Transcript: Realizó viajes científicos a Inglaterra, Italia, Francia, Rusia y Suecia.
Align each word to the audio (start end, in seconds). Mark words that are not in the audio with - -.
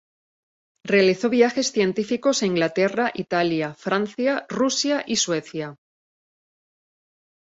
Realizó 0.83 1.29
viajes 1.29 1.71
científicos 1.73 2.41
a 2.41 2.47
Inglaterra, 2.47 3.11
Italia, 3.13 3.75
Francia, 3.75 4.47
Rusia 4.49 5.03
y 5.05 5.17
Suecia. 5.17 5.75